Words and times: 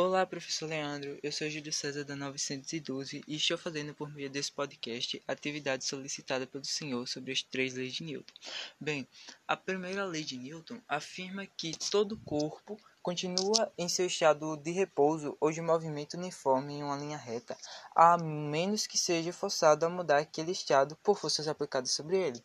Olá, 0.00 0.24
professor 0.24 0.68
Leandro. 0.68 1.18
Eu 1.24 1.32
sou 1.32 1.50
Júlio 1.50 1.72
César 1.72 2.04
da 2.04 2.14
912 2.14 3.20
e 3.26 3.34
estou 3.34 3.58
fazendo 3.58 3.92
por 3.92 4.08
meio 4.08 4.30
desse 4.30 4.52
podcast 4.52 5.20
a 5.26 5.32
atividade 5.32 5.84
solicitada 5.84 6.46
pelo 6.46 6.64
senhor 6.64 7.08
sobre 7.08 7.32
as 7.32 7.42
três 7.42 7.74
leis 7.74 7.94
de 7.94 8.04
Newton. 8.04 8.32
Bem, 8.80 9.08
a 9.48 9.56
primeira 9.56 10.04
lei 10.04 10.22
de 10.22 10.38
Newton 10.38 10.80
afirma 10.86 11.44
que 11.46 11.76
todo 11.90 12.16
corpo 12.18 12.78
continua 13.02 13.72
em 13.76 13.88
seu 13.88 14.06
estado 14.06 14.56
de 14.58 14.70
repouso 14.70 15.36
ou 15.40 15.50
de 15.50 15.60
movimento 15.60 16.16
uniforme 16.16 16.74
em 16.74 16.84
uma 16.84 16.96
linha 16.96 17.18
reta, 17.18 17.58
a 17.92 18.16
menos 18.16 18.86
que 18.86 18.96
seja 18.96 19.32
forçado 19.32 19.84
a 19.84 19.88
mudar 19.88 20.18
aquele 20.18 20.52
estado 20.52 20.94
por 21.02 21.18
forças 21.18 21.48
aplicadas 21.48 21.90
sobre 21.90 22.16
ele. 22.16 22.40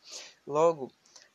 Logo, 0.48 0.92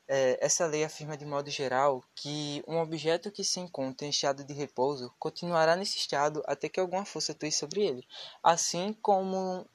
é, 0.08 0.38
essa 0.40 0.66
lei 0.66 0.82
afirma 0.84 1.16
de 1.16 1.26
modo 1.26 1.50
geral 1.50 2.02
que 2.14 2.64
um 2.66 2.78
objeto 2.78 3.30
que 3.30 3.44
se 3.44 3.60
encontra 3.60 4.06
em 4.06 4.10
estado 4.10 4.42
de 4.42 4.54
repouso 4.54 5.12
continuará 5.18 5.76
nesse 5.76 5.98
estado 5.98 6.42
até 6.46 6.68
que 6.68 6.80
alguma 6.80 7.04
força 7.04 7.32
atue 7.32 7.52
sobre 7.52 7.82
ele, 7.82 8.06
assim 8.42 8.94
como 9.02 9.66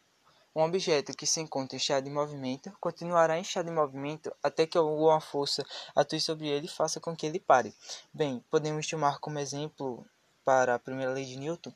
um 0.56 0.62
objeto 0.62 1.14
que 1.14 1.26
se 1.26 1.40
encontra 1.40 1.76
em 1.76 1.80
estado 1.80 2.04
de 2.04 2.10
movimento 2.10 2.76
continuará 2.80 3.38
em 3.38 3.42
estado 3.42 3.68
de 3.68 3.72
movimento 3.72 4.36
até 4.42 4.66
que 4.66 4.78
alguma 4.78 5.22
força 5.22 5.64
atue 5.96 6.20
sobre 6.20 6.48
ele 6.48 6.66
e 6.66 6.70
faça 6.70 7.00
com 7.00 7.16
que 7.16 7.26
ele 7.26 7.40
pare. 7.40 7.74
Bem, 8.12 8.44
podemos 8.50 8.88
tomar 8.88 9.20
como 9.20 9.40
exemplo 9.40 10.06
para 10.44 10.76
a 10.76 10.80
primeira 10.80 11.14
lei 11.14 11.26
de 11.26 11.38
Newton 11.38 11.74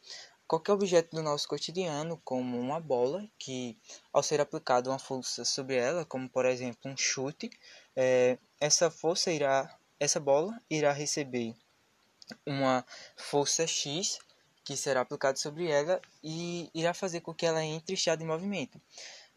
qualquer 0.48 0.72
objeto 0.72 1.16
do 1.16 1.22
nosso 1.22 1.48
cotidiano, 1.48 2.20
como 2.24 2.58
uma 2.58 2.80
bola, 2.80 3.28
que 3.38 3.78
ao 4.14 4.24
ser 4.24 4.40
aplicada 4.40 4.90
uma 4.90 4.98
força 4.98 5.44
sobre 5.44 5.76
ela, 5.76 6.06
como 6.06 6.30
por 6.30 6.46
exemplo 6.46 6.90
um 6.90 6.96
chute, 6.96 7.50
é, 7.96 8.38
essa 8.60 8.90
força 8.90 9.32
irá, 9.32 9.78
essa 10.00 10.20
bola 10.20 10.60
irá 10.70 10.92
receber 10.92 11.56
uma 12.46 12.86
força 13.16 13.66
X 13.66 14.20
que 14.64 14.76
será 14.76 15.02
aplicada 15.02 15.38
sobre 15.38 15.70
ela 15.70 16.02
e 16.22 16.70
irá 16.74 16.94
fazer 16.94 17.22
com 17.22 17.34
que 17.34 17.46
ela 17.46 17.64
entre 17.64 17.94
em 17.94 17.96
estado 17.96 18.20
de 18.20 18.26
movimento. 18.26 18.82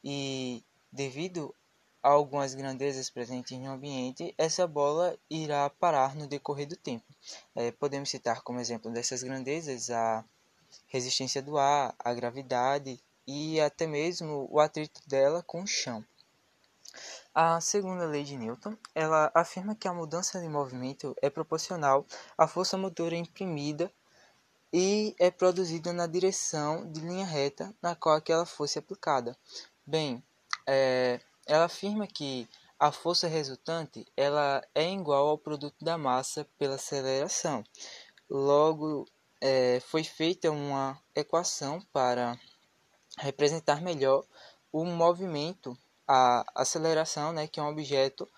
E 0.03 0.65
devido 0.91 1.55
a 2.03 2.09
algumas 2.09 2.55
grandezas 2.55 3.11
presentes 3.11 3.57
no 3.59 3.71
ambiente, 3.71 4.35
essa 4.37 4.67
bola 4.67 5.17
irá 5.31 5.71
parar 5.71 6.17
no 6.17 6.27
decorrer 6.27 6.67
do 6.67 6.77
tempo. 6.77 7.05
É, 7.55 7.71
podemos 7.71 8.11
citar 8.11 8.43
como 8.43 8.59
exemplo 8.59 8.91
dessas 8.91 9.23
grandezas 9.23 9.91
a 9.91 10.25
resistência 10.89 11.41
do 11.41 11.59
ar, 11.59 11.95
a 11.99 12.13
gravidade 12.13 12.99
e 13.27 13.61
até 13.61 13.87
mesmo 13.87 14.49
o 14.51 14.59
atrito 14.59 15.01
dela 15.07 15.43
com 15.43 15.63
o 15.63 15.67
chão. 15.67 16.05
A 17.35 17.61
segunda 17.61 18.07
lei 18.07 18.25
de 18.25 18.37
Newton, 18.37 18.77
ela 18.95 19.31
afirma 19.35 19.75
que 19.75 19.87
a 19.87 19.95
mudança 19.95 20.41
de 20.41 20.49
movimento 20.49 21.15
é 21.23 21.31
proporcional 21.31 22.05
à 22.37 22.49
força 22.49 22.77
motora 22.77 23.17
imprimida 23.17 23.93
e 24.73 25.15
é 25.19 25.31
produzida 25.31 25.93
na 25.93 26.07
direção 26.07 26.91
de 26.91 27.01
linha 27.01 27.27
reta 27.27 27.75
na 27.81 27.95
qual 27.95 28.17
aquela 28.17 28.45
força 28.45 28.79
é 28.79 28.81
aplicada. 28.81 29.37
Bem, 29.87 30.23
é, 30.67 31.21
ela 31.47 31.65
afirma 31.65 32.07
que 32.07 32.49
a 32.79 32.91
força 32.91 33.29
resultante 33.29 34.07
ela 34.17 34.67
é 34.75 34.91
igual 34.91 35.29
ao 35.29 35.39
produto 35.39 35.85
da 35.85 35.99
massa 35.99 36.47
pela 36.59 36.77
aceleração. 36.77 37.65
Logo, 38.29 39.07
é, 39.41 39.81
foi 39.81 40.05
feita 40.05 40.51
uma 40.51 41.01
equação 41.15 41.81
para 41.93 42.39
representar 43.19 43.83
melhor 43.83 44.25
o 44.73 44.85
movimento, 44.85 45.77
a 46.13 46.45
aceleração 46.57 47.33
né, 47.33 47.47
que 47.47 47.61
um 47.61 47.69
objeto 47.69 48.29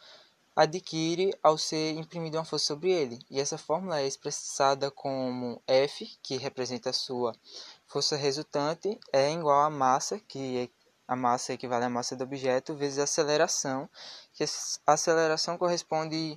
adquire 0.55 1.35
ao 1.43 1.57
ser 1.57 1.93
imprimido 1.93 2.37
uma 2.37 2.45
força 2.45 2.67
sobre 2.67 2.91
ele. 2.91 3.19
E 3.31 3.41
essa 3.41 3.57
fórmula 3.57 3.99
é 3.99 4.07
expressada 4.07 4.91
como 4.91 5.63
F, 5.67 6.19
que 6.23 6.37
representa 6.37 6.91
a 6.91 6.93
sua 6.93 7.35
força 7.87 8.15
resultante, 8.15 9.01
é 9.11 9.33
igual 9.33 9.63
a 9.63 9.71
massa, 9.71 10.21
que 10.21 10.59
é, 10.59 10.69
a 11.09 11.17
massa 11.17 11.55
equivale 11.55 11.87
à 11.87 11.89
massa 11.89 12.15
do 12.15 12.25
objeto, 12.25 12.75
vezes 12.75 12.99
a 12.99 13.05
aceleração, 13.05 13.89
que 14.35 14.45
a 14.45 14.93
aceleração 14.93 15.57
corresponde 15.57 16.37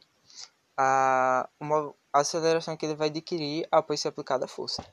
a 0.77 1.49
uma 1.59 1.93
aceleração 2.13 2.77
que 2.77 2.85
ele 2.85 2.95
vai 2.95 3.09
adquirir 3.09 3.67
após 3.69 3.99
ser 3.99 4.07
aplicada 4.07 4.45
a 4.45 4.47
força. 4.47 4.85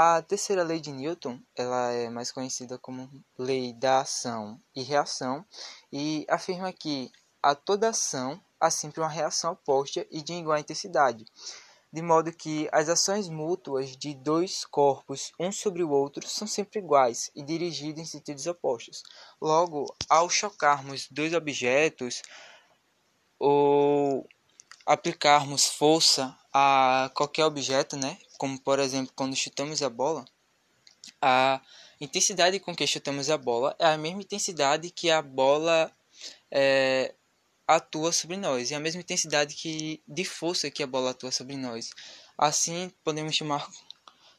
A 0.00 0.22
terceira 0.22 0.62
lei 0.62 0.78
de 0.78 0.92
Newton, 0.92 1.40
ela 1.56 1.90
é 1.90 2.08
mais 2.08 2.30
conhecida 2.30 2.78
como 2.78 3.10
lei 3.36 3.72
da 3.72 4.02
ação 4.02 4.62
e 4.72 4.80
reação, 4.80 5.44
e 5.92 6.24
afirma 6.30 6.72
que 6.72 7.10
a 7.42 7.52
toda 7.52 7.88
ação 7.88 8.40
há 8.60 8.70
sempre 8.70 9.00
uma 9.00 9.08
reação 9.08 9.54
oposta 9.54 10.06
e 10.08 10.22
de 10.22 10.34
igual 10.34 10.56
intensidade, 10.56 11.24
de 11.92 12.00
modo 12.00 12.32
que 12.32 12.68
as 12.70 12.88
ações 12.88 13.28
mútuas 13.28 13.96
de 13.96 14.14
dois 14.14 14.64
corpos, 14.64 15.32
um 15.36 15.50
sobre 15.50 15.82
o 15.82 15.90
outro, 15.90 16.28
são 16.28 16.46
sempre 16.46 16.78
iguais 16.78 17.28
e 17.34 17.42
dirigidas 17.42 17.98
em 17.98 18.06
sentidos 18.06 18.46
opostos. 18.46 19.02
Logo, 19.42 19.92
ao 20.08 20.30
chocarmos 20.30 21.08
dois 21.10 21.34
objetos, 21.34 22.22
ou 23.36 24.28
aplicarmos 24.88 25.66
força 25.66 26.34
a 26.52 27.10
qualquer 27.14 27.44
objeto, 27.44 27.94
né? 27.94 28.16
Como 28.38 28.58
por 28.58 28.78
exemplo, 28.78 29.12
quando 29.14 29.36
chutamos 29.36 29.82
a 29.82 29.90
bola, 29.90 30.24
a 31.20 31.60
intensidade 32.00 32.58
com 32.58 32.74
que 32.74 32.86
chutamos 32.86 33.28
a 33.28 33.36
bola 33.36 33.76
é 33.78 33.86
a 33.86 33.98
mesma 33.98 34.22
intensidade 34.22 34.90
que 34.90 35.10
a 35.10 35.20
bola 35.20 35.92
é, 36.50 37.14
atua 37.66 38.12
sobre 38.12 38.38
nós, 38.38 38.70
e 38.70 38.74
a 38.74 38.80
mesma 38.80 39.02
intensidade 39.02 39.54
que 39.54 40.02
de 40.08 40.24
força 40.24 40.70
que 40.70 40.82
a 40.82 40.86
bola 40.86 41.10
atua 41.10 41.30
sobre 41.30 41.56
nós. 41.56 41.90
Assim, 42.38 42.90
podemos 43.04 43.36
chamar 43.36 43.68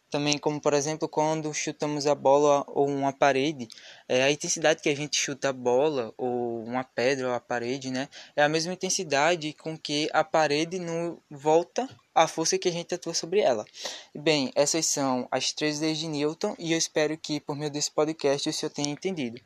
também 0.10 0.38
como 0.38 0.60
por 0.60 0.74
exemplo 0.74 1.08
quando 1.08 1.54
chutamos 1.54 2.08
a 2.08 2.16
bola 2.16 2.64
ou 2.68 2.88
uma 2.88 3.14
parede 3.14 3.68
é 4.08 4.24
a 4.24 4.32
intensidade 4.32 4.82
que 4.82 4.90
a 4.90 4.96
gente 4.96 5.18
chuta 5.18 5.50
a 5.50 5.54
bola 5.54 6.14
ou 6.18 6.64
uma 6.64 6.84
pedra 6.84 7.28
ou 7.28 7.34
a 7.34 7.40
parede 7.40 7.92
né 7.92 8.10
é 8.36 8.44
a 8.44 8.50
mesma 8.50 8.74
intensidade 8.74 9.54
com 9.54 9.78
que 9.78 10.10
a 10.12 10.24
parede 10.24 10.80
no 10.80 11.22
volta 11.30 11.88
a 12.14 12.28
força 12.28 12.58
que 12.58 12.68
a 12.68 12.72
gente 12.72 12.94
atua 12.94 13.14
sobre 13.14 13.40
ela. 13.40 13.66
Bem 14.14 14.52
essas 14.54 14.86
são 14.86 15.26
as 15.32 15.54
três 15.54 15.80
leis 15.80 15.98
de 15.98 16.08
Newton 16.08 16.54
e 16.60 16.74
eu 16.74 16.78
espero 16.78 17.18
que 17.18 17.40
por 17.40 17.56
meio 17.56 17.72
desse 17.72 17.92
podcast 17.92 18.50
o 18.50 18.54
senhor 18.54 18.72
tenha 18.72 18.90
entendido. 18.90 19.40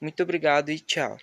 Muito 0.00 0.20
obrigado 0.22 0.70
e 0.70 0.80
tchau 0.80 1.16